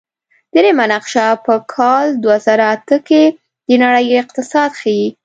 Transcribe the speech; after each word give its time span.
دریمه 0.53 0.85
نقشه 0.93 1.27
په 1.45 1.53
کال 1.73 2.05
دوه 2.23 2.37
زره 2.45 2.65
اته 2.75 2.97
کې 3.07 3.23
د 3.67 3.69
نړۍ 3.83 4.05
اقتصاد 4.23 4.71
ښيي. 4.79 5.07